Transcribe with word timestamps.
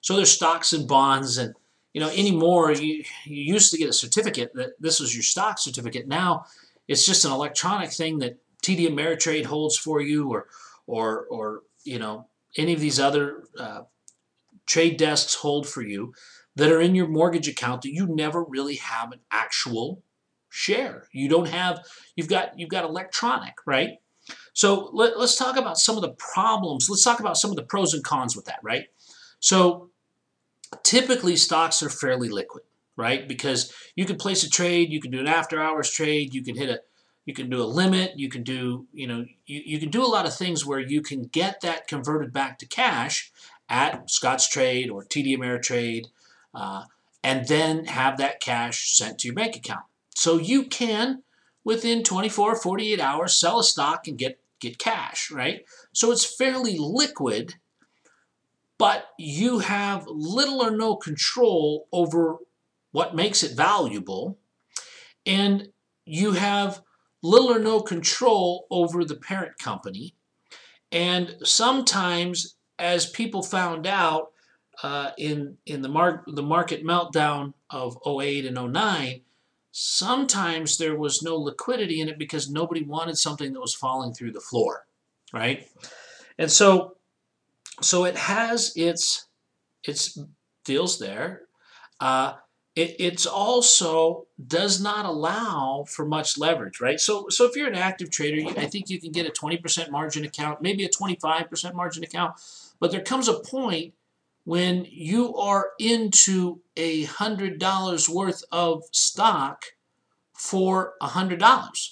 So 0.00 0.16
there's 0.16 0.30
stocks 0.30 0.72
and 0.72 0.86
bonds, 0.86 1.38
and 1.38 1.54
you 1.92 2.00
know 2.00 2.08
anymore 2.10 2.72
you 2.72 3.04
you 3.24 3.54
used 3.54 3.70
to 3.72 3.78
get 3.78 3.88
a 3.88 3.92
certificate 3.92 4.52
that 4.54 4.80
this 4.80 5.00
was 5.00 5.14
your 5.14 5.22
stock 5.22 5.58
certificate. 5.58 6.06
Now 6.06 6.44
it's 6.86 7.06
just 7.06 7.24
an 7.24 7.32
electronic 7.32 7.90
thing 7.90 8.18
that 8.18 8.38
TD 8.62 8.88
Ameritrade 8.88 9.46
holds 9.46 9.76
for 9.76 10.00
you, 10.00 10.28
or 10.30 10.46
or 10.86 11.26
or 11.30 11.62
you 11.84 11.98
know 11.98 12.28
any 12.56 12.72
of 12.72 12.80
these 12.80 12.98
other 12.98 13.44
uh, 13.58 13.82
trade 14.66 14.96
desks 14.96 15.34
hold 15.34 15.68
for 15.68 15.82
you 15.82 16.14
that 16.56 16.72
are 16.72 16.80
in 16.80 16.94
your 16.94 17.08
mortgage 17.08 17.48
account 17.48 17.82
that 17.82 17.92
you 17.92 18.06
never 18.06 18.42
really 18.42 18.76
have 18.76 19.12
an 19.12 19.20
actual 19.30 20.02
share. 20.48 21.08
You 21.12 21.28
don't 21.28 21.48
have 21.48 21.84
you've 22.16 22.28
got 22.28 22.58
you've 22.58 22.70
got 22.70 22.84
electronic, 22.84 23.54
right? 23.66 23.98
So 24.52 24.90
let, 24.92 25.14
us 25.14 25.36
talk 25.36 25.56
about 25.56 25.78
some 25.78 25.96
of 25.96 26.02
the 26.02 26.14
problems. 26.18 26.88
Let's 26.90 27.04
talk 27.04 27.20
about 27.20 27.36
some 27.36 27.50
of 27.50 27.56
the 27.56 27.62
pros 27.62 27.94
and 27.94 28.02
cons 28.02 28.34
with 28.34 28.46
that, 28.46 28.58
right? 28.62 28.86
So 29.40 29.90
typically 30.82 31.36
stocks 31.36 31.82
are 31.82 31.90
fairly 31.90 32.28
liquid, 32.28 32.64
right? 32.96 33.26
Because 33.28 33.72
you 33.94 34.04
can 34.04 34.16
place 34.16 34.42
a 34.42 34.50
trade, 34.50 34.90
you 34.90 35.00
can 35.00 35.10
do 35.10 35.20
an 35.20 35.28
after 35.28 35.60
hours 35.60 35.90
trade, 35.90 36.34
you 36.34 36.42
can 36.42 36.56
hit 36.56 36.70
a 36.70 36.80
you 37.28 37.34
can 37.34 37.50
do 37.50 37.62
a 37.62 37.64
limit, 37.64 38.18
you 38.18 38.30
can 38.30 38.42
do, 38.42 38.86
you 38.90 39.06
know, 39.06 39.26
you, 39.44 39.60
you 39.66 39.78
can 39.78 39.90
do 39.90 40.02
a 40.02 40.08
lot 40.08 40.24
of 40.24 40.34
things 40.34 40.64
where 40.64 40.80
you 40.80 41.02
can 41.02 41.24
get 41.24 41.60
that 41.60 41.86
converted 41.86 42.32
back 42.32 42.58
to 42.58 42.66
cash 42.66 43.30
at 43.68 44.08
Scottrade 44.08 44.90
or 44.90 45.04
TD 45.04 45.36
Ameritrade, 45.36 46.06
uh, 46.54 46.84
and 47.22 47.46
then 47.46 47.84
have 47.84 48.16
that 48.16 48.40
cash 48.40 48.96
sent 48.96 49.18
to 49.18 49.28
your 49.28 49.34
bank 49.34 49.56
account. 49.56 49.84
So 50.14 50.38
you 50.38 50.64
can, 50.64 51.22
within 51.64 52.02
24 52.02 52.56
48 52.56 52.98
hours, 52.98 53.38
sell 53.38 53.60
a 53.60 53.64
stock 53.64 54.08
and 54.08 54.16
get, 54.16 54.40
get 54.58 54.78
cash, 54.78 55.30
right? 55.30 55.66
So 55.92 56.10
it's 56.10 56.24
fairly 56.24 56.78
liquid, 56.78 57.56
but 58.78 59.08
you 59.18 59.58
have 59.58 60.06
little 60.06 60.62
or 60.62 60.70
no 60.70 60.96
control 60.96 61.88
over 61.92 62.38
what 62.92 63.14
makes 63.14 63.42
it 63.42 63.56
valuable. 63.56 64.38
And 65.26 65.68
you 66.04 66.32
have 66.32 66.80
little 67.22 67.52
or 67.52 67.58
no 67.58 67.80
control 67.80 68.66
over 68.70 69.04
the 69.04 69.16
parent 69.16 69.58
company. 69.58 70.14
And 70.90 71.36
sometimes, 71.42 72.56
as 72.78 73.10
people 73.10 73.42
found 73.42 73.86
out 73.86 74.30
uh, 74.82 75.10
in, 75.18 75.58
in 75.66 75.82
the, 75.82 75.88
mar- 75.88 76.24
the 76.26 76.42
market 76.42 76.84
meltdown 76.84 77.54
of 77.68 77.98
08 78.06 78.46
and 78.46 78.72
09, 78.72 79.20
sometimes 79.72 80.78
there 80.78 80.96
was 80.96 81.22
no 81.22 81.36
liquidity 81.36 82.00
in 82.00 82.08
it 82.08 82.18
because 82.18 82.48
nobody 82.48 82.82
wanted 82.82 83.18
something 83.18 83.52
that 83.52 83.60
was 83.60 83.74
falling 83.74 84.14
through 84.14 84.32
the 84.32 84.40
floor, 84.40 84.86
right? 85.32 85.66
And 86.38 86.50
so, 86.50 86.96
so 87.80 88.04
it 88.04 88.16
has 88.16 88.72
its 88.76 89.26
its 89.84 90.18
deals 90.64 90.98
there. 90.98 91.42
Uh, 92.00 92.34
it 92.74 92.96
it's 92.98 93.26
also 93.26 94.26
does 94.46 94.80
not 94.80 95.04
allow 95.04 95.84
for 95.88 96.04
much 96.04 96.38
leverage, 96.38 96.80
right? 96.80 97.00
So 97.00 97.28
so 97.28 97.44
if 97.44 97.56
you're 97.56 97.68
an 97.68 97.74
active 97.74 98.10
trader, 98.10 98.48
I 98.58 98.66
think 98.66 98.88
you 98.88 99.00
can 99.00 99.12
get 99.12 99.26
a 99.26 99.30
20% 99.30 99.90
margin 99.90 100.24
account, 100.24 100.62
maybe 100.62 100.84
a 100.84 100.88
25% 100.88 101.74
margin 101.74 102.04
account, 102.04 102.34
but 102.78 102.90
there 102.90 103.02
comes 103.02 103.28
a 103.28 103.40
point 103.40 103.94
when 104.44 104.86
you 104.88 105.34
are 105.36 105.72
into 105.78 106.60
a 106.76 107.04
hundred 107.04 107.58
dollars 107.58 108.08
worth 108.08 108.44
of 108.50 108.82
stock 108.92 109.64
for 110.32 110.94
a 111.00 111.08
hundred 111.08 111.40
dollars. 111.40 111.87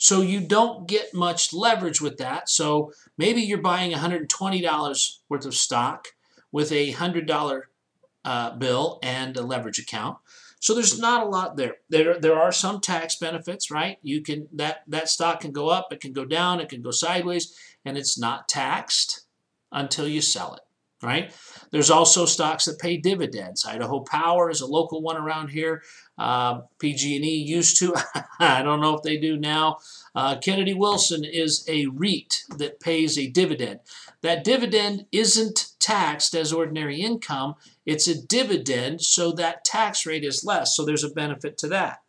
So 0.00 0.22
you 0.22 0.40
don't 0.40 0.88
get 0.88 1.12
much 1.12 1.52
leverage 1.52 2.00
with 2.00 2.16
that. 2.16 2.48
So 2.48 2.90
maybe 3.18 3.42
you're 3.42 3.58
buying 3.58 3.92
$120 3.92 5.18
worth 5.28 5.44
of 5.44 5.54
stock 5.54 6.08
with 6.50 6.72
a 6.72 6.94
$100 6.94 7.62
uh, 8.24 8.56
bill 8.56 8.98
and 9.02 9.36
a 9.36 9.42
leverage 9.42 9.78
account. 9.78 10.16
So 10.58 10.72
there's 10.72 10.98
not 10.98 11.22
a 11.22 11.28
lot 11.28 11.56
there. 11.58 11.76
There 11.90 12.18
there 12.18 12.38
are 12.38 12.52
some 12.52 12.80
tax 12.80 13.16
benefits, 13.16 13.70
right? 13.70 13.98
You 14.02 14.22
can 14.22 14.48
that 14.52 14.84
that 14.88 15.08
stock 15.08 15.40
can 15.40 15.52
go 15.52 15.68
up, 15.68 15.92
it 15.92 16.00
can 16.00 16.12
go 16.12 16.24
down, 16.24 16.60
it 16.60 16.68
can 16.68 16.82
go 16.82 16.90
sideways, 16.90 17.54
and 17.84 17.96
it's 17.96 18.18
not 18.18 18.48
taxed 18.48 19.22
until 19.72 20.06
you 20.06 20.20
sell 20.20 20.54
it, 20.54 20.60
right? 21.02 21.32
There's 21.70 21.90
also 21.90 22.26
stocks 22.26 22.64
that 22.66 22.78
pay 22.78 22.96
dividends. 22.96 23.64
Idaho 23.64 24.00
Power 24.00 24.50
is 24.50 24.60
a 24.60 24.66
local 24.66 25.00
one 25.00 25.16
around 25.16 25.48
here. 25.48 25.82
Uh, 26.18 26.62
PG&E 26.78 27.34
used 27.46 27.78
to. 27.78 27.94
I 28.40 28.62
don't 28.62 28.80
know 28.80 28.96
if 28.96 29.02
they 29.02 29.16
do 29.16 29.36
now. 29.36 29.78
Uh, 30.14 30.36
Kennedy 30.38 30.74
Wilson 30.74 31.24
is 31.24 31.64
a 31.68 31.86
REIT 31.86 32.44
that 32.58 32.80
pays 32.80 33.16
a 33.16 33.28
dividend. 33.28 33.80
That 34.22 34.44
dividend 34.44 35.06
isn't 35.12 35.68
taxed 35.78 36.34
as 36.34 36.52
ordinary 36.52 37.00
income. 37.00 37.54
It's 37.86 38.06
a 38.06 38.20
dividend, 38.20 39.00
so 39.00 39.32
that 39.32 39.64
tax 39.64 40.04
rate 40.04 40.24
is 40.24 40.44
less. 40.44 40.76
So 40.76 40.84
there's 40.84 41.04
a 41.04 41.10
benefit 41.10 41.56
to 41.58 41.68
that. 41.68 41.98